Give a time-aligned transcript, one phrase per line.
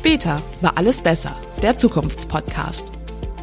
[0.00, 1.36] Später war alles besser.
[1.60, 2.90] Der Zukunftspodcast.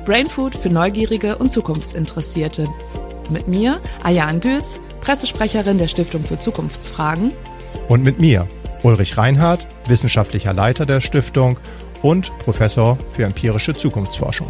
[0.06, 2.68] Brainfood für Neugierige und Zukunftsinteressierte.
[3.30, 7.32] Mit mir, Ayan Gülz, Pressesprecherin der Stiftung für Zukunftsfragen.
[7.88, 8.48] Und mit mir,
[8.82, 11.60] Ulrich Reinhardt, wissenschaftlicher Leiter der Stiftung
[12.02, 14.48] und Professor für empirische Zukunftsforschung.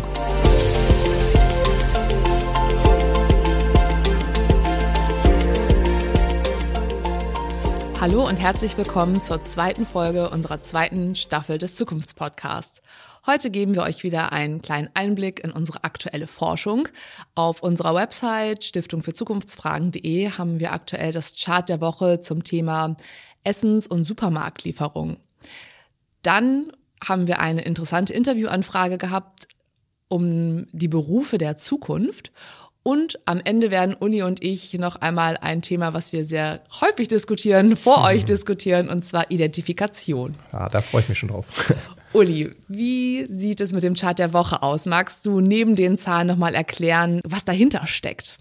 [8.07, 12.81] Hallo und herzlich willkommen zur zweiten Folge unserer zweiten Staffel des Zukunftspodcasts.
[13.25, 16.88] Heute geben wir euch wieder einen kleinen Einblick in unsere aktuelle Forschung.
[17.35, 22.95] Auf unserer Website Stiftung für Zukunftsfragen.de haben wir aktuell das Chart der Woche zum Thema
[23.43, 25.17] Essens- und Supermarktlieferung.
[26.21, 26.71] Dann
[27.05, 29.49] haben wir eine interessante Interviewanfrage gehabt
[30.08, 32.31] um die Berufe der Zukunft
[32.88, 37.09] und am Ende werden Uni und ich noch einmal ein Thema, was wir sehr häufig
[37.09, 40.36] diskutieren, vor euch diskutieren, und zwar Identifikation.
[40.53, 41.73] Ja, da freue ich mich schon drauf.
[42.14, 44.86] Uli, wie sieht es mit dem Chart der Woche aus?
[44.86, 48.38] Magst du neben den Zahlen nochmal erklären, was dahinter steckt?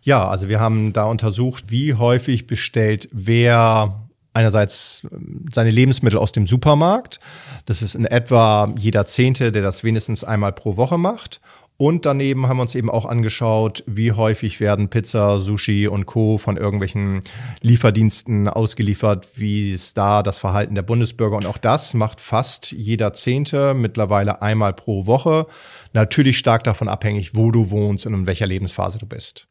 [0.00, 6.32] Ja, also wir haben da untersucht, wie häufig bestellt wer einerseits ähm, seine Lebensmittel aus
[6.32, 7.20] dem Supermarkt.
[7.66, 11.42] Das ist in etwa jeder Zehnte, der das wenigstens einmal pro Woche macht.
[11.76, 16.38] Und daneben haben wir uns eben auch angeschaut, wie häufig werden Pizza, Sushi und Co.
[16.38, 17.22] von irgendwelchen
[17.60, 21.36] Lieferdiensten ausgeliefert, wie ist da das Verhalten der Bundesbürger.
[21.36, 25.46] Und auch das macht fast jeder Zehnte mittlerweile einmal pro Woche.
[25.92, 29.48] Natürlich stark davon abhängig, wo du wohnst und in welcher Lebensphase du bist.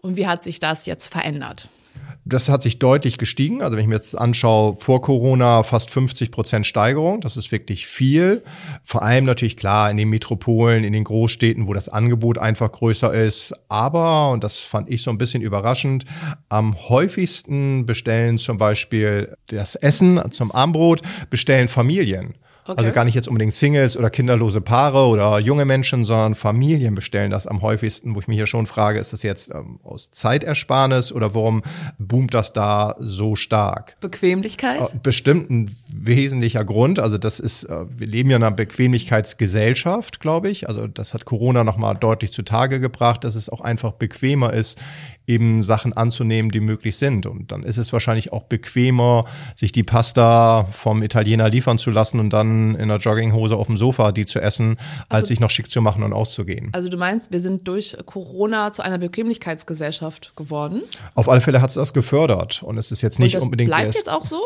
[0.00, 1.68] Und wie hat sich das jetzt verändert?
[2.26, 3.60] Das hat sich deutlich gestiegen.
[3.60, 7.20] Also wenn ich mir jetzt anschaue, vor Corona fast 50 Prozent Steigerung.
[7.20, 8.42] Das ist wirklich viel.
[8.82, 13.12] Vor allem natürlich klar in den Metropolen, in den Großstädten, wo das Angebot einfach größer
[13.12, 13.54] ist.
[13.68, 16.06] Aber, und das fand ich so ein bisschen überraschend,
[16.48, 22.34] am häufigsten bestellen zum Beispiel das Essen zum Armbrot, bestellen Familien.
[22.66, 22.78] Okay.
[22.78, 27.30] Also gar nicht jetzt unbedingt Singles oder kinderlose Paare oder junge Menschen, sondern Familien bestellen
[27.30, 31.12] das am häufigsten, wo ich mich hier schon frage, ist das jetzt ähm, aus Zeitersparnis
[31.12, 31.62] oder warum
[31.98, 34.00] boomt das da so stark?
[34.00, 34.80] Bequemlichkeit?
[34.80, 37.00] Äh, bestimmt ein wesentlicher Grund.
[37.00, 40.66] Also das ist, äh, wir leben ja in einer Bequemlichkeitsgesellschaft, glaube ich.
[40.66, 44.80] Also das hat Corona nochmal deutlich zutage gebracht, dass es auch einfach bequemer ist,
[45.26, 47.26] eben Sachen anzunehmen, die möglich sind.
[47.26, 49.24] Und dann ist es wahrscheinlich auch bequemer,
[49.54, 53.78] sich die Pasta vom Italiener liefern zu lassen und dann in der Jogginghose auf dem
[53.78, 54.76] Sofa die zu essen,
[55.08, 56.70] als also, sich noch schick zu machen und auszugehen.
[56.72, 60.82] Also du meinst, wir sind durch Corona zu einer Bequemlichkeitsgesellschaft geworden?
[61.14, 63.68] Auf alle Fälle hat es das gefördert und es ist jetzt nicht und das unbedingt.
[63.68, 64.40] Bleibt jetzt auch so?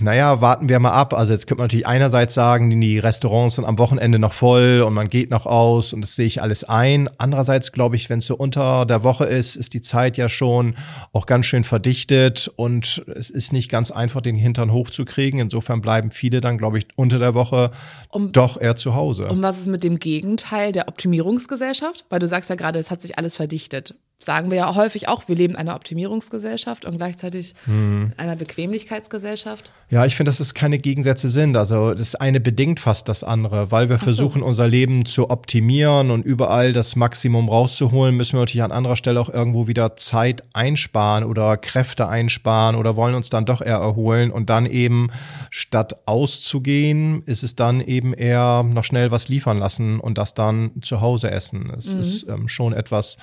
[0.00, 1.14] Naja, warten wir mal ab.
[1.14, 4.94] Also jetzt könnte man natürlich einerseits sagen, die Restaurants sind am Wochenende noch voll und
[4.94, 7.08] man geht noch aus und das sehe ich alles ein.
[7.18, 10.76] Andererseits glaube ich, wenn es so unter der Woche ist, ist die Zeit ja schon
[11.12, 15.40] auch ganz schön verdichtet und es ist nicht ganz einfach, den Hintern hochzukriegen.
[15.40, 17.70] Insofern bleiben viele dann, glaube ich, unter der Woche
[18.10, 19.26] um, doch eher zu Hause.
[19.28, 22.04] Und was ist mit dem Gegenteil der Optimierungsgesellschaft?
[22.10, 25.28] Weil du sagst ja gerade, es hat sich alles verdichtet sagen wir ja häufig auch,
[25.28, 28.12] wir leben in einer Optimierungsgesellschaft und gleichzeitig hm.
[28.14, 29.72] in einer Bequemlichkeitsgesellschaft.
[29.90, 31.54] Ja, ich finde, dass es keine Gegensätze sind.
[31.54, 34.04] Also das eine bedingt fast das andere, weil wir so.
[34.04, 38.96] versuchen, unser Leben zu optimieren und überall das Maximum rauszuholen, müssen wir natürlich an anderer
[38.96, 43.76] Stelle auch irgendwo wieder Zeit einsparen oder Kräfte einsparen oder wollen uns dann doch eher
[43.76, 45.10] erholen und dann eben
[45.50, 50.70] statt auszugehen, ist es dann eben eher noch schnell was liefern lassen und das dann
[50.80, 51.70] zu Hause essen.
[51.76, 52.00] Es mhm.
[52.00, 53.18] ist ähm, schon etwas,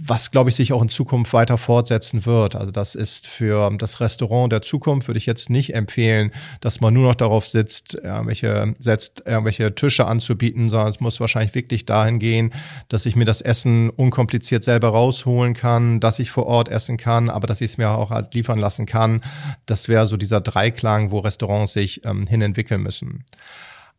[0.00, 2.54] was, glaube ich, sich auch in Zukunft weiter fortsetzen wird.
[2.54, 6.94] Also das ist für das Restaurant der Zukunft, würde ich jetzt nicht empfehlen, dass man
[6.94, 12.18] nur noch darauf sitzt, irgendwelche, setzt, irgendwelche Tische anzubieten, sondern es muss wahrscheinlich wirklich dahin
[12.18, 12.52] gehen,
[12.88, 17.30] dass ich mir das Essen unkompliziert selber rausholen kann, dass ich vor Ort essen kann,
[17.30, 19.22] aber dass ich es mir auch halt liefern lassen kann.
[19.66, 23.24] Das wäre so dieser Dreiklang, wo Restaurants sich ähm, hin entwickeln müssen.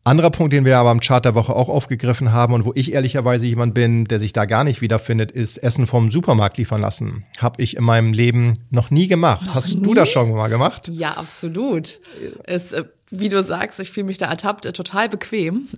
[0.02, 2.92] Anderer Punkt, den wir aber am Chart der Woche auch aufgegriffen haben und wo ich
[2.92, 7.24] ehrlicherweise jemand bin, der sich da gar nicht wiederfindet, ist Essen vom Supermarkt liefern lassen.
[7.38, 9.46] Hab ich in meinem Leben noch nie gemacht.
[9.46, 9.82] Noch Hast nie?
[9.82, 10.88] du das schon mal gemacht?
[10.88, 12.00] Ja, absolut.
[12.44, 15.68] Es, äh, wie du sagst, ich fühle mich da ertappt, äh, total bequem.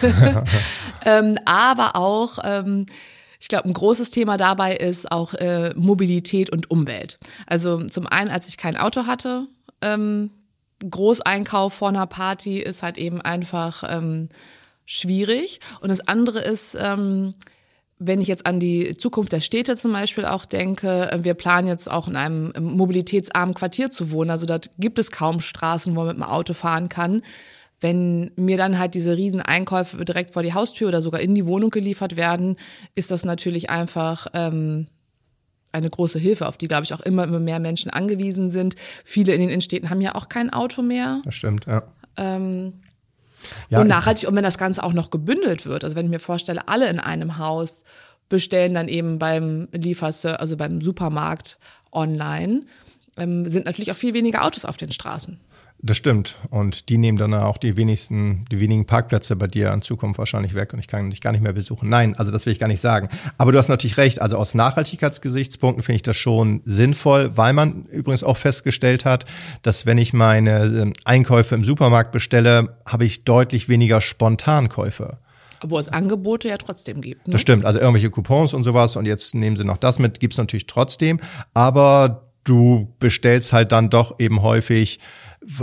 [1.04, 2.86] ähm, aber auch ähm,
[3.42, 7.18] ich glaube, ein großes Thema dabei ist auch äh, Mobilität und Umwelt.
[7.48, 9.48] Also zum einen, als ich kein Auto hatte,
[9.80, 10.30] ähm,
[10.88, 14.28] Großeinkauf vor einer Party ist halt eben einfach ähm,
[14.84, 15.60] schwierig.
[15.80, 17.34] Und das andere ist, ähm,
[17.98, 21.68] wenn ich jetzt an die Zukunft der Städte zum Beispiel auch denke, äh, wir planen
[21.68, 24.30] jetzt auch in einem mobilitätsarmen Quartier zu wohnen.
[24.30, 27.22] Also dort gibt es kaum Straßen, wo man mit dem Auto fahren kann.
[27.80, 31.46] Wenn mir dann halt diese riesen Einkäufe direkt vor die Haustür oder sogar in die
[31.46, 32.56] Wohnung geliefert werden,
[32.94, 34.86] ist das natürlich einfach ähm,
[35.72, 38.76] eine große Hilfe, auf die, glaube ich, auch immer, immer mehr Menschen angewiesen sind.
[39.04, 41.20] Viele in den Innenstädten haben ja auch kein Auto mehr.
[41.24, 41.82] Das stimmt, ja.
[42.16, 42.74] Ähm,
[43.70, 46.20] Ja, und nachhaltig, und wenn das Ganze auch noch gebündelt wird, also wenn ich mir
[46.20, 47.84] vorstelle, alle in einem Haus
[48.28, 51.58] bestellen dann eben beim Lieferser, also beim Supermarkt
[51.90, 52.62] online,
[53.16, 55.38] ähm, sind natürlich auch viel weniger Autos auf den Straßen.
[55.84, 56.36] Das stimmt.
[56.50, 60.54] Und die nehmen dann auch die wenigsten, die wenigen Parkplätze bei dir in Zukunft wahrscheinlich
[60.54, 61.88] weg und ich kann dich gar nicht mehr besuchen.
[61.88, 63.08] Nein, also das will ich gar nicht sagen.
[63.36, 64.22] Aber du hast natürlich recht.
[64.22, 69.24] Also aus Nachhaltigkeitsgesichtspunkten finde ich das schon sinnvoll, weil man übrigens auch festgestellt hat,
[69.62, 75.18] dass wenn ich meine ähm, Einkäufe im Supermarkt bestelle, habe ich deutlich weniger Spontankäufe.
[75.64, 77.26] Wo es Angebote ja trotzdem gibt.
[77.26, 77.32] Ne?
[77.32, 77.64] Das stimmt.
[77.64, 81.18] Also irgendwelche Coupons und sowas und jetzt nehmen sie noch das mit, gibt's natürlich trotzdem.
[81.54, 85.00] Aber du bestellst halt dann doch eben häufig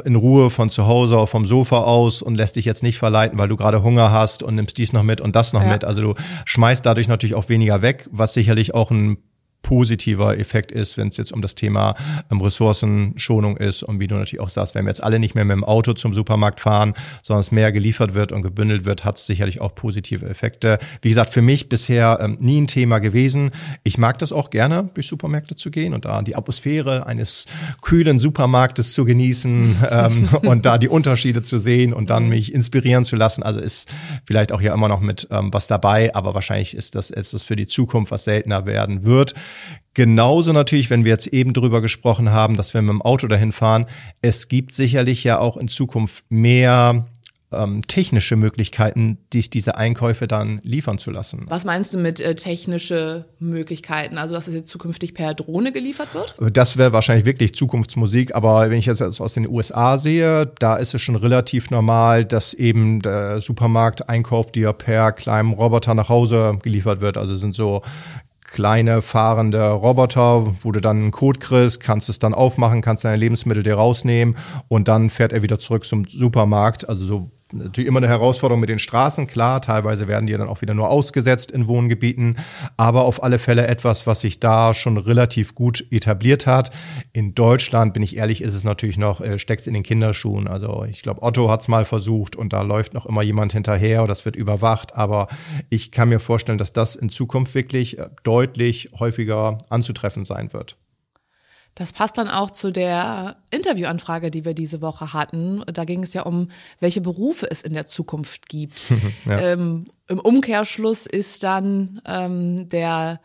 [0.04, 3.48] in Ruhe von zu Hause vom Sofa aus und lässt dich jetzt nicht verleiten, weil
[3.48, 5.70] du gerade Hunger hast und nimmst dies noch mit und das noch ja.
[5.70, 5.86] mit.
[5.86, 6.16] Also du
[6.46, 9.18] schmeißt dadurch natürlich auch weniger weg, was sicherlich auch ein
[9.62, 11.96] positiver Effekt ist, wenn es jetzt um das Thema
[12.32, 15.46] ähm, Ressourcenschonung ist und wie du natürlich auch sagst, wenn wir jetzt alle nicht mehr
[15.46, 19.18] mit dem Auto zum Supermarkt fahren, sondern es mehr geliefert wird und gebündelt wird, hat
[19.18, 20.80] es sicherlich auch positive Effekte.
[21.02, 23.52] Wie gesagt, für mich bisher ähm, nie ein Thema gewesen.
[23.84, 27.46] Ich mag das auch gerne, durch Supermärkte zu gehen und da die Atmosphäre eines
[27.82, 33.04] kühlen Supermarktes zu genießen ähm, und da die Unterschiede zu sehen und dann mich inspirieren
[33.04, 33.44] zu lassen.
[33.44, 33.92] Also ist
[34.26, 37.56] vielleicht auch hier immer noch mit ähm, was dabei, aber wahrscheinlich ist das etwas für
[37.56, 39.36] die Zukunft, was seltener werden wird.
[39.94, 43.51] Genauso natürlich, wenn wir jetzt eben drüber gesprochen haben, dass wir mit dem Auto dahin
[43.51, 43.86] fahren.
[44.22, 47.06] Es gibt sicherlich ja auch in Zukunft mehr
[47.51, 51.46] ähm, technische Möglichkeiten, dies, diese Einkäufe dann liefern zu lassen.
[51.48, 54.18] Was meinst du mit äh, technische Möglichkeiten?
[54.18, 56.36] Also, dass es jetzt zukünftig per Drohne geliefert wird?
[56.56, 60.94] Das wäre wahrscheinlich wirklich Zukunftsmusik, aber wenn ich jetzt aus den USA sehe, da ist
[60.94, 67.01] es schon relativ normal, dass eben der Supermarkt-Einkauf dir per kleinem Roboter nach Hause geliefert
[67.01, 67.18] wird.
[67.18, 67.81] Also sind so
[68.51, 73.16] kleine fahrende Roboter, wo du dann einen Code kriegst, kannst es dann aufmachen, kannst deine
[73.16, 74.38] Lebensmittel dir rausnehmen
[74.68, 76.90] und dann fährt er wieder zurück zum Supermarkt.
[76.90, 80.62] Also so natürlich immer eine Herausforderung mit den Straßen, klar, teilweise werden die dann auch
[80.62, 82.38] wieder nur ausgesetzt in Wohngebieten,
[82.78, 86.72] aber auf alle Fälle etwas, was sich da schon relativ gut etabliert hat.
[87.13, 90.48] In Deutschland, bin ich ehrlich, ist es natürlich noch, äh, steckt es in den Kinderschuhen.
[90.48, 94.04] Also ich glaube, Otto hat es mal versucht und da läuft noch immer jemand hinterher
[94.04, 95.28] oder das wird überwacht, aber
[95.69, 100.78] ich kann mir vorstellen, dass das in Zukunft wirklich äh, deutlich häufiger anzutreffen sein wird.
[101.80, 105.64] Das passt dann auch zu der Interviewanfrage, die wir diese Woche hatten.
[105.66, 108.94] Da ging es ja um, welche Berufe es in der Zukunft gibt.
[109.26, 109.40] ja.
[109.40, 113.22] ähm, Im Umkehrschluss ist dann ähm, der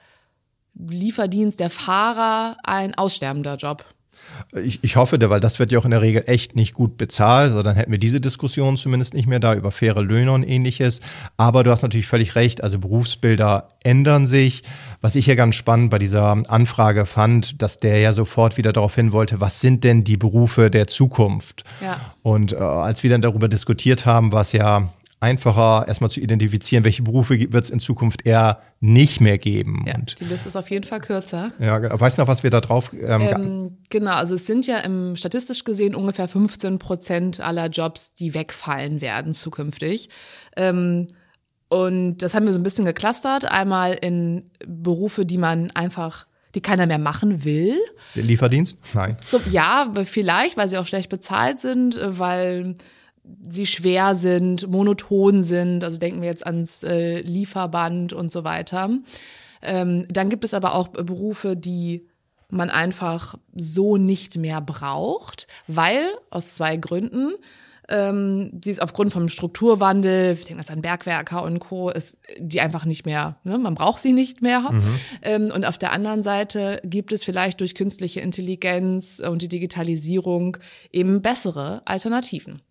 [0.75, 3.85] Lieferdienst, der Fahrer ein aussterbender Job.
[4.53, 7.51] Ich, ich hoffe, weil das wird ja auch in der Regel echt nicht gut bezahlt.
[7.51, 11.01] Also dann hätten wir diese Diskussion zumindest nicht mehr da über faire Löhne und ähnliches.
[11.37, 12.63] Aber du hast natürlich völlig recht.
[12.63, 14.63] Also Berufsbilder ändern sich.
[15.01, 18.95] Was ich ja ganz spannend bei dieser Anfrage fand, dass der ja sofort wieder darauf
[18.95, 21.65] hin wollte, was sind denn die Berufe der Zukunft?
[21.83, 22.01] Ja.
[22.23, 24.89] Und äh, als wir dann darüber diskutiert haben, war es ja
[25.25, 29.85] einfacher, erstmal zu identifizieren, welche Berufe wird es in Zukunft eher nicht mehr geben.
[29.87, 31.51] Ja, und die Liste ist auf jeden Fall kürzer.
[31.59, 31.99] Ja, genau.
[31.99, 32.93] Weißt du noch, was wir da drauf?
[32.93, 38.13] Ähm, ähm, genau, also es sind ja im, statistisch gesehen ungefähr 15 Prozent aller Jobs,
[38.13, 40.11] die wegfallen werden zukünftig.
[40.57, 41.09] Ähm,
[41.69, 43.47] und das haben wir so ein bisschen geclustert.
[43.47, 47.77] Einmal in Berufe, die man einfach die keiner mehr machen will.
[48.15, 48.79] Der Lieferdienst?
[48.95, 49.17] Nein.
[49.21, 52.77] So, ja, vielleicht, weil sie auch schlecht bezahlt sind, weil
[53.49, 55.85] sie schwer sind, monoton sind.
[55.85, 58.91] Also denken wir jetzt ans äh, Lieferband und so weiter.
[59.63, 62.07] Ähm, dann gibt es aber auch Berufe, die
[62.51, 67.33] man einfach so nicht mehr braucht, weil aus zwei Gründen
[67.89, 72.61] ähm, die ist aufgrund vom Strukturwandel, ich denke jetzt an Bergwerker und Co., ist die
[72.61, 73.59] einfach nicht mehr, ne?
[73.59, 74.73] man braucht sie nicht mehr.
[74.73, 74.83] Mhm.
[75.23, 80.57] Ähm, und auf der anderen Seite gibt es vielleicht durch künstliche Intelligenz und die Digitalisierung
[80.93, 82.63] eben bessere Alternativen.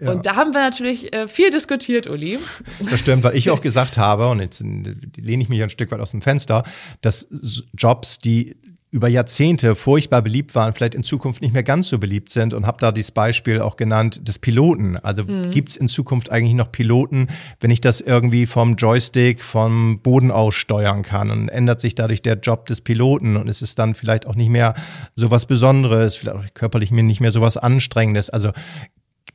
[0.00, 0.12] Ja.
[0.12, 2.38] Und da haben wir natürlich äh, viel diskutiert, Uli.
[2.80, 6.00] Das stimmt, weil ich auch gesagt habe, und jetzt lehne ich mich ein Stück weit
[6.00, 6.64] aus dem Fenster,
[7.00, 7.28] dass
[7.74, 8.56] Jobs, die
[8.90, 12.66] über Jahrzehnte furchtbar beliebt waren, vielleicht in Zukunft nicht mehr ganz so beliebt sind und
[12.66, 14.96] habe da dieses Beispiel auch genannt des Piloten.
[14.96, 15.50] Also mhm.
[15.50, 17.28] gibt's in Zukunft eigentlich noch Piloten,
[17.60, 22.22] wenn ich das irgendwie vom Joystick, vom Boden aus steuern kann und ändert sich dadurch
[22.22, 24.74] der Job des Piloten und es ist dann vielleicht auch nicht mehr
[25.16, 28.30] so was Besonderes, vielleicht auch körperlich mir nicht mehr so was Anstrengendes.
[28.30, 28.52] Also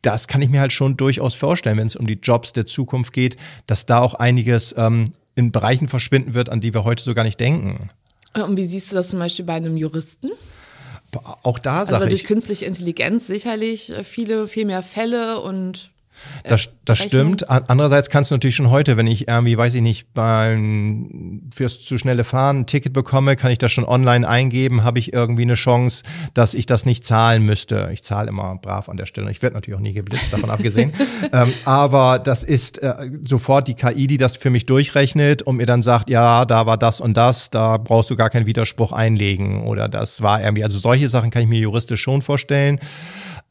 [0.02, 3.14] das kann ich mir halt schon durchaus vorstellen, wenn es um die Jobs der Zukunft
[3.14, 7.14] geht, dass da auch einiges ähm, in Bereichen verschwinden wird, an die wir heute so
[7.14, 7.90] gar nicht denken.
[8.34, 10.32] Und wie siehst du das zum Beispiel bei einem Juristen?
[11.44, 15.92] Auch da sage also durch künstliche Intelligenz sicherlich äh, viele, viel mehr Fälle und
[16.44, 17.50] Das, das stimmt.
[17.50, 21.98] Andererseits kannst du natürlich schon heute, wenn ich irgendwie, weiß ich nicht, beim fürs zu
[21.98, 25.56] schnelle Fahren ein Ticket bekomme, kann ich das schon online eingeben, habe ich irgendwie eine
[25.56, 26.04] Chance,
[26.34, 27.90] dass ich das nicht zahlen müsste.
[27.94, 29.32] Ich zahle immer brav an der Stelle.
[29.32, 30.94] Ich werde natürlich auch nie geblitzt, davon abgesehen.
[31.32, 32.94] ähm, aber das ist äh,
[33.24, 36.78] sofort die KI, die das für mich durchrechnet und mir dann sagt, ja, da war
[36.78, 40.64] das und das, da brauchst du gar keinen Widerspruch einlegen oder das war irgendwie.
[40.64, 42.80] Also solche Sachen kann ich mir juristisch schon vorstellen.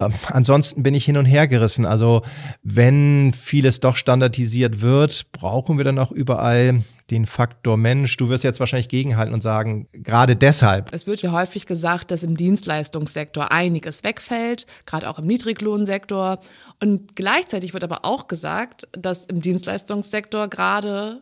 [0.07, 1.87] Ähm, ansonsten bin ich hin und her gerissen.
[1.87, 2.23] Also
[2.63, 8.17] wenn vieles doch standardisiert wird, brauchen wir dann auch überall den Faktor Mensch.
[8.17, 10.93] Du wirst jetzt wahrscheinlich gegenhalten und sagen, gerade deshalb.
[10.93, 16.41] Es wird ja häufig gesagt, dass im Dienstleistungssektor einiges wegfällt, gerade auch im Niedriglohnsektor.
[16.81, 21.21] Und gleichzeitig wird aber auch gesagt, dass im Dienstleistungssektor gerade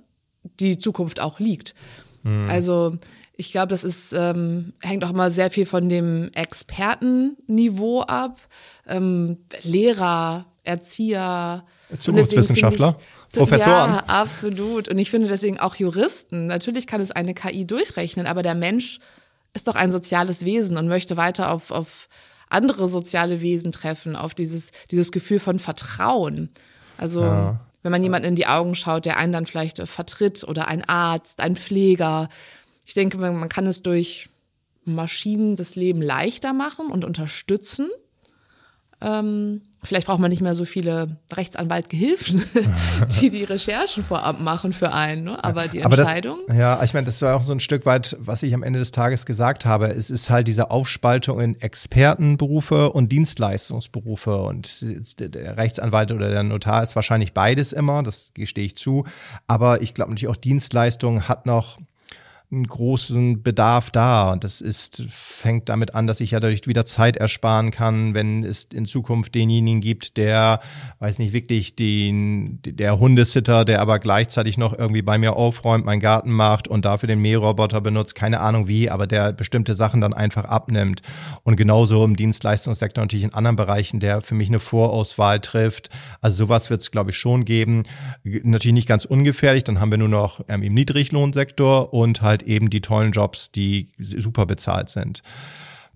[0.60, 1.74] die Zukunft auch liegt.
[2.22, 2.48] Hm.
[2.48, 2.96] Also
[3.40, 8.38] ich glaube, das ist, ähm, hängt auch immer sehr viel von dem Expertenniveau ab.
[8.86, 11.64] Ähm, Lehrer, Erzieher,
[11.98, 12.96] Zukunftswissenschaftler,
[13.32, 13.94] Professoren.
[13.94, 14.88] Ja, absolut.
[14.88, 16.46] Und ich finde deswegen auch Juristen.
[16.46, 19.00] Natürlich kann es eine KI durchrechnen, aber der Mensch
[19.54, 22.08] ist doch ein soziales Wesen und möchte weiter auf, auf
[22.50, 26.50] andere soziale Wesen treffen, auf dieses, dieses Gefühl von Vertrauen.
[26.98, 27.60] Also, ja.
[27.82, 31.40] wenn man jemanden in die Augen schaut, der einen dann vielleicht vertritt oder ein Arzt,
[31.40, 32.28] ein Pfleger,
[32.90, 34.30] ich denke, man kann es durch
[34.84, 37.88] Maschinen das Leben leichter machen und unterstützen.
[39.00, 42.42] Ähm, vielleicht braucht man nicht mehr so viele Rechtsanwaltgehilfen,
[43.20, 45.22] die die Recherchen vorab machen für einen.
[45.22, 45.44] Ne?
[45.44, 46.38] Aber die Entscheidung.
[46.40, 48.64] Aber das, ja, ich meine, das war auch so ein Stück weit, was ich am
[48.64, 49.86] Ende des Tages gesagt habe.
[49.86, 54.36] Es ist halt diese Aufspaltung in Expertenberufe und Dienstleistungsberufe.
[54.42, 54.84] Und
[55.20, 59.06] der Rechtsanwalt oder der Notar ist wahrscheinlich beides immer, das gestehe ich zu.
[59.46, 61.78] Aber ich glaube natürlich auch Dienstleistung hat noch
[62.52, 64.32] einen großen Bedarf da.
[64.32, 68.42] Und das ist, fängt damit an, dass ich ja dadurch wieder Zeit ersparen kann, wenn
[68.42, 70.60] es in Zukunft denjenigen gibt, der,
[70.98, 76.00] weiß nicht, wirklich den, der Hundesitter, der aber gleichzeitig noch irgendwie bei mir aufräumt, meinen
[76.00, 80.12] Garten macht und dafür den Mähroboter benutzt, keine Ahnung wie, aber der bestimmte Sachen dann
[80.12, 81.02] einfach abnimmt.
[81.44, 85.88] Und genauso im Dienstleistungssektor natürlich in anderen Bereichen, der für mich eine Vorauswahl trifft.
[86.20, 87.84] Also sowas wird es, glaube ich, schon geben.
[88.24, 92.48] Natürlich nicht ganz ungefährlich, dann haben wir nur noch ähm, im Niedriglohnsektor und halt halt
[92.48, 95.22] eben die tollen Jobs, die super bezahlt sind.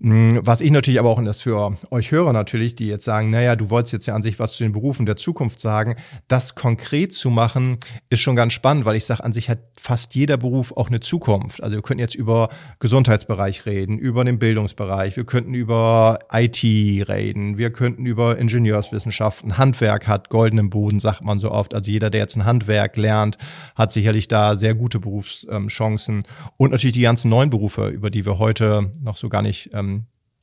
[0.01, 3.29] Hm, was ich natürlich aber auch, und das für euch Hörer natürlich, die jetzt sagen,
[3.29, 5.95] naja, du wolltest jetzt ja an sich was zu den Berufen der Zukunft sagen,
[6.27, 7.77] das konkret zu machen,
[8.09, 10.99] ist schon ganz spannend, weil ich sage, an sich hat fast jeder Beruf auch eine
[10.99, 11.63] Zukunft.
[11.63, 12.49] Also wir könnten jetzt über
[12.79, 20.09] Gesundheitsbereich reden, über den Bildungsbereich, wir könnten über IT reden, wir könnten über Ingenieurswissenschaften, Handwerk
[20.09, 21.73] hat goldenen Boden, sagt man so oft.
[21.73, 23.37] Also jeder, der jetzt ein Handwerk lernt,
[23.75, 26.23] hat sicherlich da sehr gute Berufschancen.
[26.57, 29.84] Und natürlich die ganzen neuen Berufe, über die wir heute noch so gar nicht ähm,
[29.84, 29.84] ähm,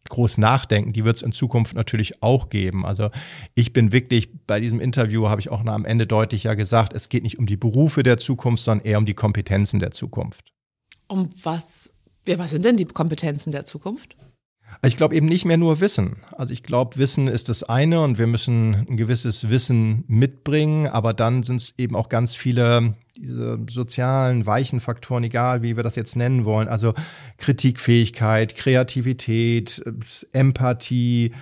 [0.09, 2.85] groß nachdenken, die wird es in Zukunft natürlich auch geben.
[2.85, 3.11] Also
[3.55, 7.09] ich bin wirklich bei diesem Interview, habe ich auch am Ende deutlich ja gesagt, es
[7.09, 10.53] geht nicht um die Berufe der Zukunft, sondern eher um die Kompetenzen der Zukunft.
[11.09, 11.91] Um was,
[12.27, 14.17] ja, was sind denn die Kompetenzen der Zukunft?
[14.85, 16.17] Ich glaube eben nicht mehr nur Wissen.
[16.37, 21.15] Also ich glaube, Wissen ist das eine und wir müssen ein gewisses Wissen mitbringen, aber
[21.15, 25.97] dann sind es eben auch ganz viele diese sozialen, weichen Faktoren, egal wie wir das
[25.97, 26.95] jetzt nennen wollen, also
[27.37, 29.83] Kritikfähigkeit, Kreativität,
[30.33, 31.33] Empathie,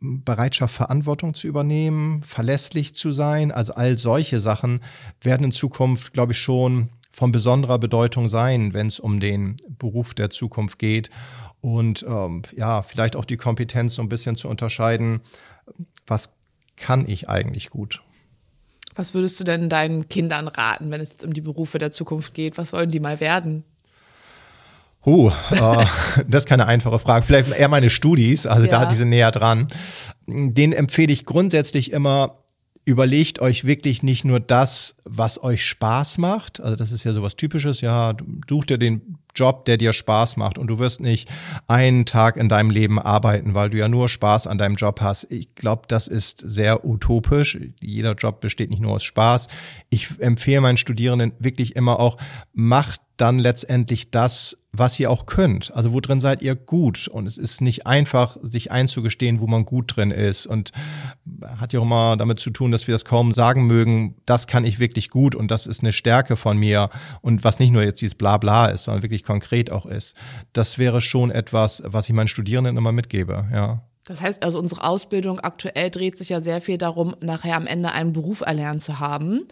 [0.00, 4.80] Bereitschaft, Verantwortung zu übernehmen, verlässlich zu sein, also all solche Sachen
[5.20, 10.12] werden in Zukunft, glaube ich, schon von besonderer Bedeutung sein, wenn es um den Beruf
[10.12, 11.08] der Zukunft geht.
[11.60, 15.20] Und ähm, ja, vielleicht auch die Kompetenz so ein bisschen zu unterscheiden,
[16.06, 16.30] was
[16.76, 18.02] kann ich eigentlich gut?
[18.94, 22.34] Was würdest du denn deinen Kindern raten, wenn es jetzt um die Berufe der Zukunft
[22.34, 22.56] geht?
[22.56, 23.64] Was sollen die mal werden?
[25.04, 25.84] Uh, uh
[26.28, 27.24] das ist keine einfache Frage.
[27.24, 28.70] Vielleicht eher meine Studis, also ja.
[28.70, 29.68] da, die sind näher dran.
[30.26, 32.38] Den empfehle ich grundsätzlich immer,
[32.84, 36.60] überlegt euch wirklich nicht nur das, was euch Spaß macht.
[36.60, 37.82] Also das ist ja sowas Typisches.
[37.82, 38.14] Ja,
[38.48, 41.28] such dir den Job, der dir Spaß macht und du wirst nicht
[41.68, 45.30] einen Tag in deinem Leben arbeiten, weil du ja nur Spaß an deinem Job hast.
[45.30, 47.58] Ich glaube, das ist sehr utopisch.
[47.80, 49.48] Jeder Job besteht nicht nur aus Spaß.
[49.90, 52.16] Ich empfehle meinen Studierenden wirklich immer auch,
[52.52, 55.72] macht dann letztendlich das, was ihr auch könnt.
[55.74, 57.08] Also wo drin seid ihr gut?
[57.08, 60.46] Und es ist nicht einfach, sich einzugestehen, wo man gut drin ist.
[60.46, 60.72] Und
[61.58, 64.64] hat ja auch immer damit zu tun, dass wir das kaum sagen mögen, das kann
[64.64, 66.90] ich wirklich gut und das ist eine Stärke von mir.
[67.22, 70.14] Und was nicht nur jetzt dieses Blabla ist, sondern wirklich konkret auch ist.
[70.52, 73.82] Das wäre schon etwas, was ich meinen Studierenden immer mitgebe, ja.
[74.08, 77.90] Das heißt also, unsere Ausbildung aktuell dreht sich ja sehr viel darum, nachher am Ende
[77.90, 79.48] einen Beruf erlernt zu haben.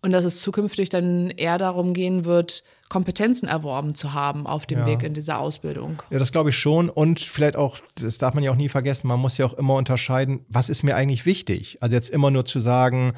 [0.00, 4.80] Und dass es zukünftig dann eher darum gehen wird, Kompetenzen erworben zu haben auf dem
[4.80, 4.86] ja.
[4.86, 6.02] Weg in dieser Ausbildung.
[6.10, 6.90] Ja, das glaube ich schon.
[6.90, 9.76] Und vielleicht auch, das darf man ja auch nie vergessen, man muss ja auch immer
[9.76, 11.78] unterscheiden, was ist mir eigentlich wichtig?
[11.80, 13.14] Also jetzt immer nur zu sagen,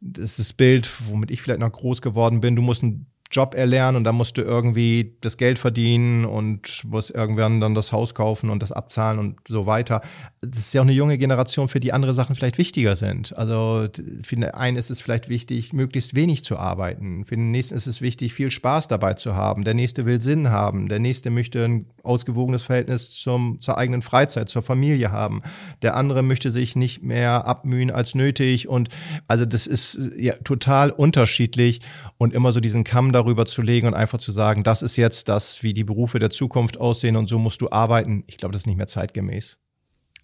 [0.00, 3.54] das ist das Bild, womit ich vielleicht noch groß geworden bin, du musst ein Job
[3.54, 8.14] erlernen und dann musst du irgendwie das Geld verdienen und musst irgendwann dann das Haus
[8.14, 10.02] kaufen und das abzahlen und so weiter.
[10.40, 13.36] Das ist ja auch eine junge Generation, für die andere Sachen vielleicht wichtiger sind.
[13.36, 13.88] Also
[14.22, 17.24] für den einen ist es vielleicht wichtig, möglichst wenig zu arbeiten.
[17.24, 19.64] Für den nächsten ist es wichtig, viel Spaß dabei zu haben.
[19.64, 20.88] Der nächste will Sinn haben.
[20.88, 25.42] Der nächste möchte ein ausgewogenes Verhältnis zum, zur eigenen Freizeit, zur Familie haben.
[25.82, 28.68] Der andere möchte sich nicht mehr abmühen als nötig.
[28.68, 28.88] Und
[29.26, 31.80] also das ist ja total unterschiedlich
[32.18, 35.28] und immer so diesen Kamm darüber zu legen und einfach zu sagen, das ist jetzt
[35.28, 38.24] das, wie die Berufe der Zukunft aussehen und so musst du arbeiten.
[38.26, 39.58] Ich glaube, das ist nicht mehr zeitgemäß.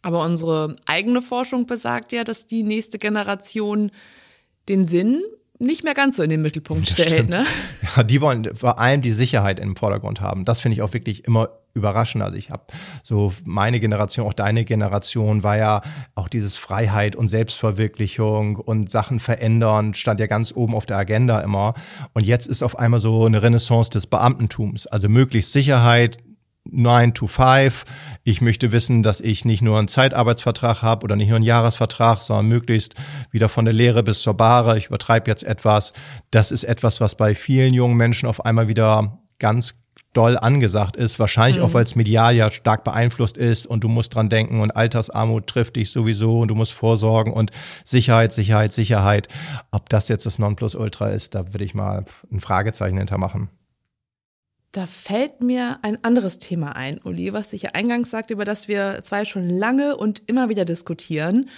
[0.02, 3.90] Aber unsere eigene Forschung besagt ja, dass die nächste Generation
[4.68, 5.22] den Sinn
[5.62, 7.28] nicht mehr ganz so in den Mittelpunkt stellt.
[7.28, 7.46] Ne?
[7.96, 10.44] Ja, die wollen vor allem die Sicherheit im Vordergrund haben.
[10.44, 12.22] Das finde ich auch wirklich immer überraschend.
[12.22, 12.64] Also ich habe
[13.02, 15.82] so meine Generation, auch deine Generation, war ja
[16.14, 21.40] auch dieses Freiheit und Selbstverwirklichung und Sachen verändern, stand ja ganz oben auf der Agenda
[21.40, 21.74] immer.
[22.12, 24.86] Und jetzt ist auf einmal so eine Renaissance des Beamtentums.
[24.86, 26.18] Also möglichst Sicherheit,
[26.64, 27.84] 9 to 5.
[28.24, 32.22] Ich möchte wissen, dass ich nicht nur einen Zeitarbeitsvertrag habe oder nicht nur einen Jahresvertrag,
[32.22, 32.94] sondern möglichst
[33.30, 34.78] wieder von der Lehre bis zur Bahre.
[34.78, 35.92] Ich übertreibe jetzt etwas.
[36.30, 39.74] Das ist etwas, was bei vielen jungen Menschen auf einmal wieder ganz
[40.12, 41.64] doll angesagt ist, wahrscheinlich mhm.
[41.64, 45.46] auch, weil es medial ja stark beeinflusst ist und du musst dran denken und Altersarmut
[45.46, 47.50] trifft dich sowieso und du musst vorsorgen und
[47.84, 49.28] Sicherheit, Sicherheit, Sicherheit.
[49.70, 53.48] Ob das jetzt das Nonplusultra ist, da würde ich mal ein Fragezeichen hintermachen.
[54.72, 58.68] Da fällt mir ein anderes Thema ein, Uli, was ich ja eingangs sagte, über das
[58.68, 61.50] wir zwei schon lange und immer wieder diskutieren.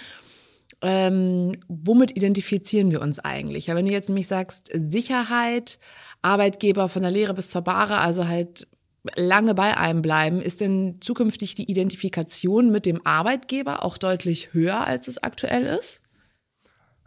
[0.81, 3.67] Ähm, womit identifizieren wir uns eigentlich?
[3.67, 5.79] Ja, wenn du jetzt nämlich sagst, Sicherheit,
[6.21, 8.67] Arbeitgeber von der Lehre bis zur Bahre, also halt
[9.15, 14.85] lange bei einem bleiben, ist denn zukünftig die Identifikation mit dem Arbeitgeber auch deutlich höher,
[14.85, 16.01] als es aktuell ist?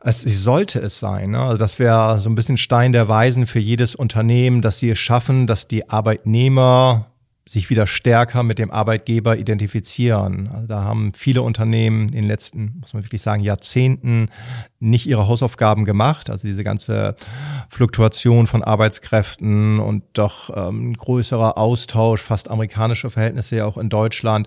[0.01, 1.33] Es sollte es sein.
[1.33, 1.41] Ne?
[1.41, 4.99] Also das wäre so ein bisschen Stein der Weisen für jedes Unternehmen, dass sie es
[4.99, 7.07] schaffen, dass die Arbeitnehmer
[7.49, 10.51] sich wieder stärker mit dem Arbeitgeber identifizieren.
[10.53, 14.29] Also da haben viele Unternehmen in den letzten, muss man wirklich sagen, Jahrzehnten
[14.81, 16.29] nicht ihre Hausaufgaben gemacht.
[16.29, 17.17] Also diese ganze
[17.71, 24.47] Fluktuation von Arbeitskräften und doch ähm, größerer Austausch, fast amerikanische Verhältnisse ja auch in Deutschland.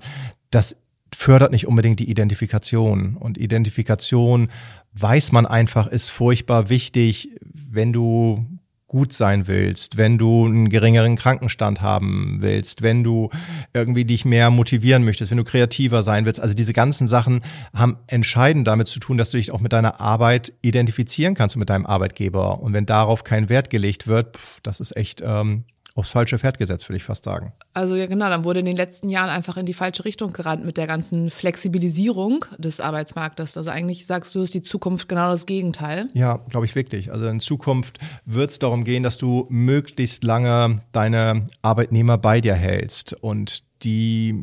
[0.51, 0.75] Das
[1.13, 3.17] fördert nicht unbedingt die Identifikation.
[3.17, 4.49] Und Identifikation
[4.93, 7.29] weiß man einfach, ist furchtbar wichtig,
[7.69, 8.45] wenn du
[8.91, 13.29] gut sein willst, wenn du einen geringeren Krankenstand haben willst, wenn du
[13.73, 16.41] irgendwie dich mehr motivieren möchtest, wenn du kreativer sein willst.
[16.41, 17.39] Also diese ganzen Sachen
[17.73, 21.61] haben entscheidend damit zu tun, dass du dich auch mit deiner Arbeit identifizieren kannst und
[21.61, 22.59] mit deinem Arbeitgeber.
[22.59, 25.63] Und wenn darauf kein Wert gelegt wird, pff, das ist echt ähm,
[25.95, 27.51] aufs falsche Pferd gesetzt, würde ich fast sagen.
[27.73, 30.65] Also ja genau, dann wurde in den letzten Jahren einfach in die falsche Richtung gerannt
[30.65, 33.57] mit der ganzen Flexibilisierung des Arbeitsmarktes.
[33.57, 36.07] Also eigentlich sagst du, ist die Zukunft genau das Gegenteil.
[36.13, 37.11] Ja, glaube ich wirklich.
[37.11, 42.55] Also in Zukunft wird es darum gehen, dass du möglichst lange deine Arbeitnehmer bei dir
[42.55, 44.35] hältst und die,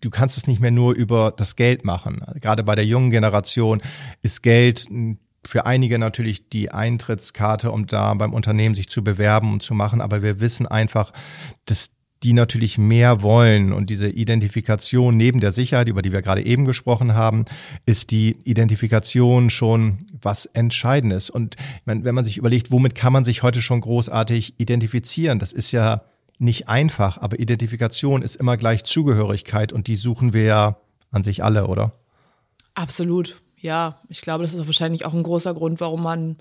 [0.00, 2.22] du kannst es nicht mehr nur über das Geld machen.
[2.40, 3.82] Gerade bei der jungen Generation
[4.22, 9.52] ist Geld ein für einige natürlich die Eintrittskarte, um da beim Unternehmen sich zu bewerben
[9.52, 10.00] und zu machen.
[10.00, 11.12] Aber wir wissen einfach,
[11.64, 11.90] dass
[12.22, 13.72] die natürlich mehr wollen.
[13.72, 17.46] Und diese Identifikation neben der Sicherheit, über die wir gerade eben gesprochen haben,
[17.86, 21.30] ist die Identifikation schon was Entscheidendes.
[21.30, 25.72] Und wenn man sich überlegt, womit kann man sich heute schon großartig identifizieren, das ist
[25.72, 26.02] ja
[26.38, 30.76] nicht einfach, aber Identifikation ist immer gleich Zugehörigkeit und die suchen wir ja
[31.10, 31.92] an sich alle, oder?
[32.74, 36.36] Absolut ja, ich glaube, das ist wahrscheinlich auch ein großer Grund, warum man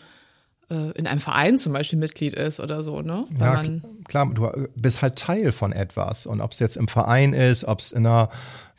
[0.69, 3.25] äh, in einem Verein zum Beispiel Mitglied ist oder so, ne?
[3.31, 6.25] Weil ja, man, klar, du bist halt Teil von etwas.
[6.25, 8.29] Und ob es jetzt im Verein ist, ob es in einer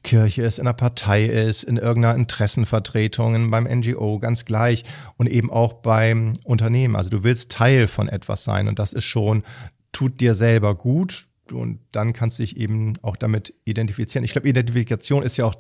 [0.03, 4.85] Kirche ist, in einer Partei ist, in irgendeiner Interessenvertretung, beim NGO, ganz gleich.
[5.17, 6.97] Und eben auch beim Unternehmen.
[6.97, 8.69] Also du willst Teil von etwas sein.
[8.69, 9.45] Und das ist schon,
[9.93, 11.27] tut dir selber gut,
[11.59, 14.25] und dann kannst du dich eben auch damit identifizieren.
[14.25, 15.55] Ich glaube, Identifikation ist ja auch,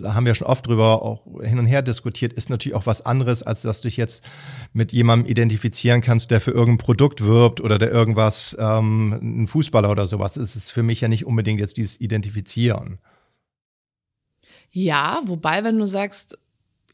[0.00, 3.04] da haben wir schon oft drüber auch hin und her diskutiert, ist natürlich auch was
[3.04, 4.24] anderes, als dass du dich jetzt
[4.72, 9.90] mit jemandem identifizieren kannst, der für irgendein Produkt wirbt oder der irgendwas, ähm, ein Fußballer
[9.90, 10.36] oder sowas.
[10.36, 12.98] Es ist für mich ja nicht unbedingt jetzt dieses Identifizieren.
[14.70, 16.38] Ja, wobei, wenn du sagst,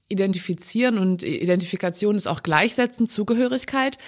[0.09, 3.99] identifizieren und Identifikation ist auch gleichsetzen, Zugehörigkeit,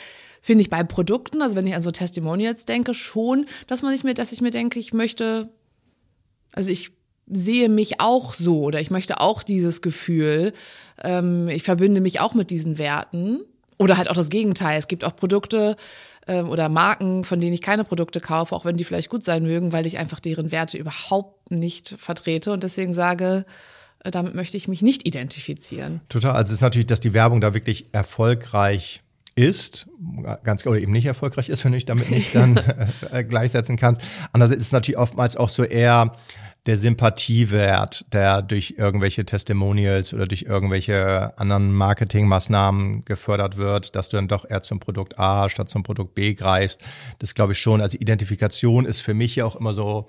[0.49, 4.03] finde ich bei Produkten, also wenn ich an so Testimonials denke, schon, dass man nicht
[4.03, 5.51] mehr, dass ich mir denke, ich möchte,
[6.55, 6.93] also ich
[7.27, 10.55] sehe mich auch so oder ich möchte auch dieses Gefühl,
[11.05, 13.41] ähm, ich verbinde mich auch mit diesen Werten
[13.77, 14.79] Oder halt auch das Gegenteil.
[14.79, 15.77] Es gibt auch Produkte
[16.27, 19.43] ähm, oder Marken, von denen ich keine Produkte kaufe, auch wenn die vielleicht gut sein
[19.43, 23.45] mögen, weil ich einfach deren Werte überhaupt nicht vertrete und deswegen sage,
[24.03, 26.01] äh, damit möchte ich mich nicht identifizieren.
[26.09, 26.33] Total.
[26.33, 29.03] Also es ist natürlich, dass die Werbung da wirklich erfolgreich
[29.39, 29.89] ist,
[30.43, 32.61] ganz oder eben nicht erfolgreich ist, wenn du dich damit nicht dann
[33.13, 34.03] äh, gleichsetzen kannst.
[34.33, 36.13] Andererseits ist es natürlich oftmals auch so eher
[36.67, 44.17] der Sympathiewert, der durch irgendwelche Testimonials oder durch irgendwelche anderen Marketingmaßnahmen gefördert wird, dass du
[44.17, 46.83] dann doch eher zum Produkt A statt zum Produkt B greifst.
[47.21, 47.81] Das glaube ich schon.
[47.81, 50.07] Also Identifikation ist für mich ja auch immer so,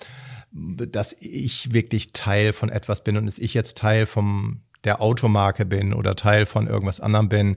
[0.51, 5.65] dass ich wirklich Teil von etwas bin und dass ich jetzt Teil vom der Automarke
[5.65, 7.55] bin oder Teil von irgendwas anderem bin.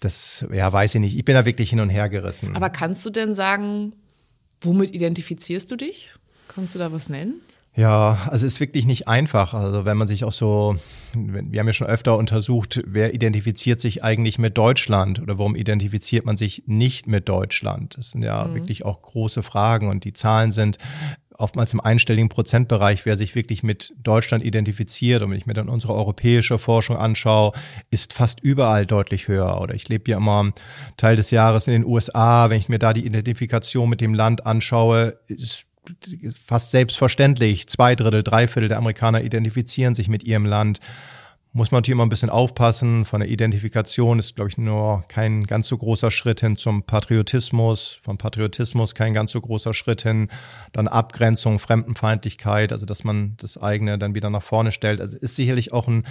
[0.00, 1.16] Das, ja, weiß ich nicht.
[1.16, 2.54] Ich bin da wirklich hin und her gerissen.
[2.56, 3.94] Aber kannst du denn sagen,
[4.60, 6.10] womit identifizierst du dich?
[6.48, 7.40] Kannst du da was nennen?
[7.74, 9.54] Ja, also es ist wirklich nicht einfach.
[9.54, 10.76] Also wenn man sich auch so,
[11.14, 16.26] wir haben ja schon öfter untersucht, wer identifiziert sich eigentlich mit Deutschland oder warum identifiziert
[16.26, 17.96] man sich nicht mit Deutschland?
[17.96, 18.54] Das sind ja mhm.
[18.54, 20.76] wirklich auch große Fragen und die Zahlen sind
[21.38, 25.22] oftmals im einstelligen Prozentbereich, wer sich wirklich mit Deutschland identifiziert.
[25.22, 27.52] Und wenn ich mir dann unsere europäische Forschung anschaue,
[27.90, 29.60] ist fast überall deutlich höher.
[29.60, 30.52] Oder ich lebe ja immer
[30.96, 32.50] Teil des Jahres in den USA.
[32.50, 35.66] Wenn ich mir da die Identifikation mit dem Land anschaue, ist
[36.46, 37.68] fast selbstverständlich.
[37.68, 40.80] Zwei Drittel, drei Viertel der Amerikaner identifizieren sich mit ihrem Land.
[41.54, 43.04] Muss man natürlich immer ein bisschen aufpassen.
[43.04, 48.00] Von der Identifikation ist, glaube ich, nur kein ganz so großer Schritt hin zum Patriotismus.
[48.02, 50.28] Vom Patriotismus kein ganz so großer Schritt hin.
[50.72, 55.02] Dann Abgrenzung, Fremdenfeindlichkeit, also dass man das eigene dann wieder nach vorne stellt.
[55.02, 56.06] Also ist sicherlich auch ein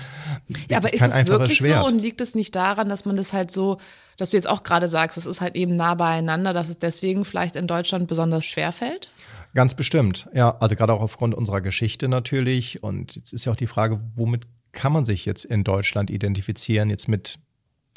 [0.69, 1.85] Ja, aber ist es wirklich Schwert.
[1.85, 3.79] so und liegt es nicht daran, dass man das halt so
[4.17, 7.25] dass du jetzt auch gerade sagst, es ist halt eben nah beieinander, dass es deswegen
[7.25, 9.09] vielleicht in Deutschland besonders schwer fällt?
[9.55, 10.55] Ganz bestimmt, ja.
[10.59, 12.83] Also gerade auch aufgrund unserer Geschichte natürlich.
[12.83, 14.45] Und jetzt ist ja auch die Frage, womit
[14.81, 16.89] kann man sich jetzt in Deutschland identifizieren?
[16.89, 17.37] Jetzt mit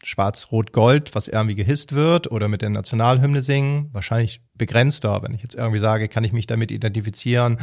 [0.03, 3.89] Schwarz-Rot-Gold, was irgendwie gehisst wird, oder mit der Nationalhymne singen?
[3.95, 5.23] Wahrscheinlich begrenzter.
[5.23, 7.57] Wenn ich jetzt irgendwie sage, kann ich mich damit identifizieren,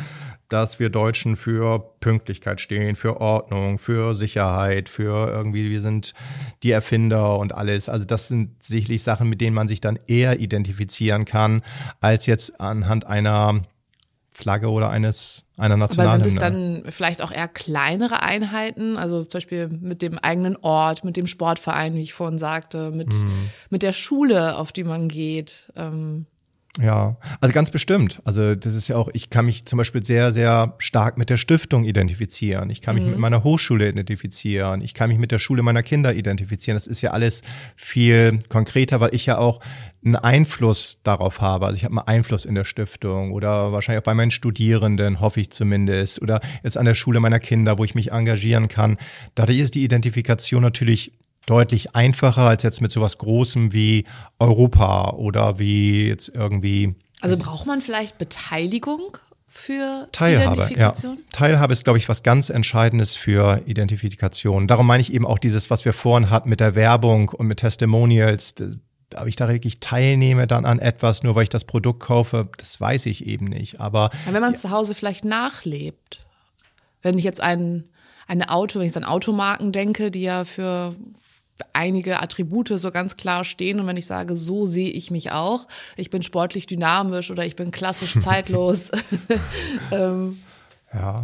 [0.49, 6.15] dass wir Deutschen für Pünktlichkeit stehen, für Ordnung, für Sicherheit, für irgendwie, wir sind
[6.63, 7.89] die Erfinder und alles.
[7.89, 11.61] Also das sind sicherlich Sachen, mit denen man sich dann eher identifizieren kann,
[11.99, 13.61] als jetzt anhand einer
[14.41, 16.15] Flagge oder eines einer Nationalhymne.
[16.15, 20.57] Aber sind es dann vielleicht auch eher kleinere Einheiten, also zum Beispiel mit dem eigenen
[20.57, 23.49] Ort, mit dem Sportverein, wie ich vorhin sagte, mit, mhm.
[23.69, 25.71] mit der Schule, auf die man geht?
[25.75, 26.25] Ähm,
[26.79, 28.21] ja, also ganz bestimmt.
[28.23, 31.35] Also das ist ja auch, ich kann mich zum Beispiel sehr, sehr stark mit der
[31.35, 32.69] Stiftung identifizieren.
[32.69, 33.11] Ich kann mich mhm.
[33.11, 34.81] mit meiner Hochschule identifizieren.
[34.81, 36.77] Ich kann mich mit der Schule meiner Kinder identifizieren.
[36.77, 37.41] Das ist ja alles
[37.75, 39.59] viel konkreter, weil ich ja auch
[40.03, 41.65] einen Einfluss darauf habe.
[41.65, 45.41] Also ich habe einen Einfluss in der Stiftung oder wahrscheinlich auch bei meinen Studierenden, hoffe
[45.41, 48.97] ich zumindest, oder jetzt an der Schule meiner Kinder, wo ich mich engagieren kann.
[49.35, 51.11] Dadurch ist die Identifikation natürlich
[51.45, 54.05] deutlich einfacher als jetzt mit sowas Großem wie
[54.39, 56.95] Europa oder wie jetzt irgendwie.
[57.21, 61.17] Also braucht man vielleicht Beteiligung für Teilhabe, Identifikation?
[61.17, 61.23] Ja.
[61.31, 64.67] Teilhabe ist, glaube ich, was ganz Entscheidendes für Identifikation.
[64.67, 67.59] Darum meine ich eben auch dieses, was wir vorhin hatten mit der Werbung und mit
[67.59, 68.55] Testimonials.
[69.15, 72.79] Ob ich da wirklich teilnehme dann an etwas, nur weil ich das Produkt kaufe, das
[72.79, 73.81] weiß ich eben nicht.
[73.81, 76.25] Aber ja, wenn man es zu Hause vielleicht nachlebt,
[77.01, 77.83] wenn ich jetzt ein,
[78.27, 80.95] eine Auto, wenn ich an Automarken denke, die ja für
[81.73, 83.79] einige Attribute so ganz klar stehen.
[83.79, 87.55] Und wenn ich sage, so sehe ich mich auch, ich bin sportlich dynamisch oder ich
[87.55, 88.91] bin klassisch zeitlos.
[89.91, 90.39] ähm.
[90.93, 91.23] Ja.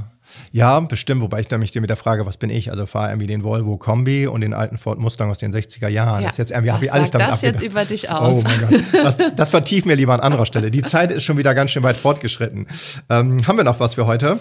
[0.52, 2.69] Ja, bestimmt, wobei ich da mich dir mit der Frage, was bin ich?
[2.71, 6.21] Also fahre irgendwie den Volvo Kombi und den alten Ford Mustang aus den 60er Jahren.
[6.21, 8.36] Ja, das jetzt irgendwie habe ich alles damit das jetzt über dich aus?
[8.36, 8.84] Oh mein Gott.
[8.91, 10.69] Das, das vertiefen wir lieber an anderer Stelle.
[10.69, 12.67] Die Zeit ist schon wieder ganz schön weit fortgeschritten.
[13.10, 14.39] Ähm, haben wir noch was für heute?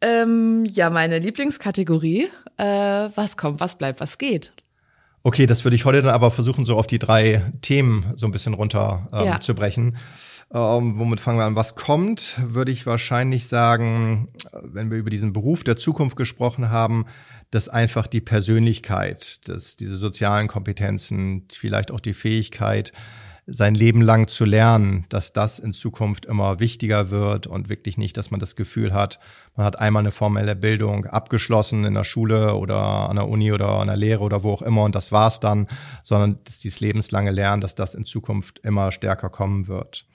[0.00, 2.28] Ähm, ja, meine Lieblingskategorie.
[2.58, 2.64] Äh,
[3.14, 4.52] was kommt, was bleibt, was geht.
[5.26, 8.30] Okay, das würde ich heute dann aber versuchen, so auf die drei Themen so ein
[8.30, 9.40] bisschen runter ähm, ja.
[9.40, 9.96] zu brechen.
[10.54, 11.56] Ähm, womit fangen wir an?
[11.56, 14.28] Was kommt, würde ich wahrscheinlich sagen,
[14.62, 17.06] wenn wir über diesen Beruf der Zukunft gesprochen haben,
[17.50, 22.92] dass einfach die Persönlichkeit, dass diese sozialen Kompetenzen, vielleicht auch die Fähigkeit,
[23.46, 28.16] sein Leben lang zu lernen, dass das in Zukunft immer wichtiger wird und wirklich nicht,
[28.16, 29.20] dass man das Gefühl hat,
[29.54, 33.68] man hat einmal eine formelle Bildung abgeschlossen in der Schule oder an der Uni oder
[33.68, 35.68] an der Lehre oder wo auch immer und das war's dann,
[36.02, 40.06] sondern dass dieses lebenslange Lernen, dass das in Zukunft immer stärker kommen wird.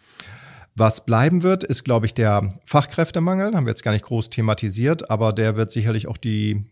[0.75, 3.53] Was bleiben wird, ist, glaube ich, der Fachkräftemangel.
[3.53, 6.65] Haben wir jetzt gar nicht groß thematisiert, aber der wird sicherlich auch die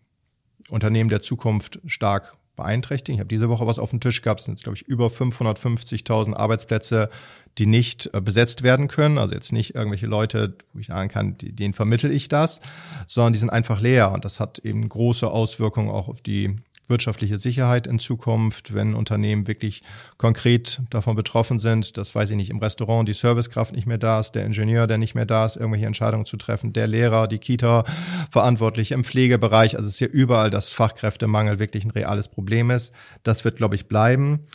[0.69, 3.15] Unternehmen der Zukunft stark beeinträchtigen.
[3.15, 5.07] Ich habe diese Woche was auf dem Tisch gehabt, es sind jetzt, glaube ich, über
[5.07, 7.09] 550.000 Arbeitsplätze,
[7.57, 9.17] die nicht äh, besetzt werden können.
[9.17, 12.61] Also jetzt nicht irgendwelche Leute, wo ich sagen kann, denen vermittel ich das,
[13.07, 14.11] sondern die sind einfach leer.
[14.11, 16.55] Und das hat eben große Auswirkungen auch auf die
[16.89, 19.83] wirtschaftliche Sicherheit in Zukunft, wenn Unternehmen wirklich
[20.17, 24.19] konkret davon betroffen sind, dass, weiß ich nicht, im Restaurant die Servicekraft nicht mehr da
[24.19, 27.39] ist, der Ingenieur, der nicht mehr da ist, irgendwelche Entscheidungen zu treffen, der Lehrer, die
[27.39, 27.85] Kita
[28.31, 29.77] verantwortlich im Pflegebereich.
[29.77, 32.93] Also es ist ja überall, dass Fachkräftemangel wirklich ein reales Problem ist.
[33.23, 34.45] Das wird, glaube ich, bleiben.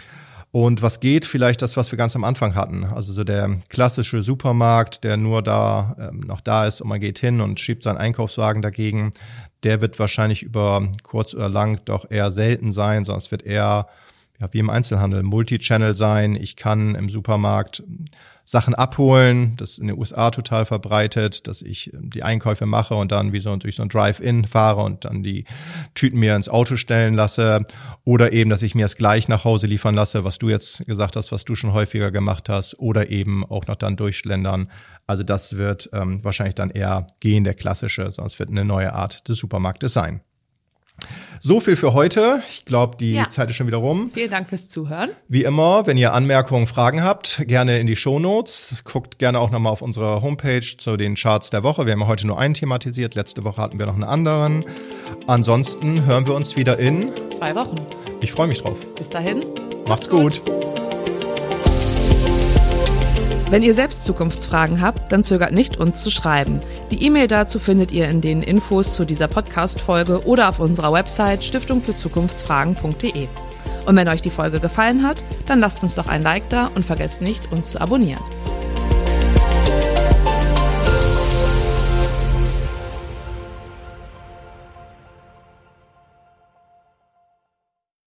[0.54, 1.24] Und was geht?
[1.24, 2.84] Vielleicht das, was wir ganz am Anfang hatten.
[2.84, 7.18] Also so der klassische Supermarkt, der nur da ähm, noch da ist und man geht
[7.18, 9.10] hin und schiebt seinen Einkaufswagen dagegen.
[9.64, 13.88] Der wird wahrscheinlich über kurz oder lang doch eher selten sein, sondern es wird eher
[14.38, 16.36] ja, wie im Einzelhandel Multichannel sein.
[16.36, 17.82] Ich kann im Supermarkt
[18.44, 19.54] Sachen abholen.
[19.56, 23.32] Das ist in den USA total verbreitet, dass ich ähm, die Einkäufe mache und dann
[23.32, 25.46] wie so durch so ein Drive-In fahre und dann die
[25.94, 27.64] Tüten mir ins Auto stellen lasse.
[28.04, 31.16] Oder eben, dass ich mir es gleich nach Hause liefern lasse, was du jetzt gesagt
[31.16, 32.78] hast, was du schon häufiger gemacht hast.
[32.78, 34.70] Oder eben auch noch dann durchschlendern.
[35.06, 39.26] Also das wird ähm, wahrscheinlich dann eher gehen, der klassische, sonst wird eine neue Art
[39.28, 40.20] des Supermarktes sein.
[41.42, 42.42] So viel für heute.
[42.48, 43.28] Ich glaube, die ja.
[43.28, 44.10] Zeit ist schon wieder rum.
[44.12, 45.10] Vielen Dank fürs Zuhören.
[45.28, 48.82] Wie immer, wenn ihr Anmerkungen, Fragen habt, gerne in die Shownotes.
[48.84, 51.84] Guckt gerne auch nochmal auf unsere Homepage zu den Charts der Woche.
[51.84, 53.14] Wir haben heute nur einen thematisiert.
[53.14, 54.64] Letzte Woche hatten wir noch einen anderen.
[55.26, 57.84] Ansonsten hören wir uns wieder in zwei Wochen.
[58.20, 58.78] Ich freue mich drauf.
[58.96, 59.44] Bis dahin.
[59.86, 60.42] Macht's gut.
[60.46, 60.83] gut.
[63.54, 66.60] Wenn ihr selbst Zukunftsfragen habt, dann zögert nicht, uns zu schreiben.
[66.90, 71.44] Die E-Mail dazu findet ihr in den Infos zu dieser Podcast-Folge oder auf unserer Website
[71.44, 73.28] stiftungfürzukunftsfragen.de.
[73.86, 76.84] Und wenn euch die Folge gefallen hat, dann lasst uns doch ein Like da und
[76.84, 78.24] vergesst nicht, uns zu abonnieren.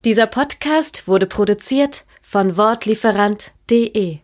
[0.05, 4.19] Dieser Podcast wurde produziert von Wortlieferant.de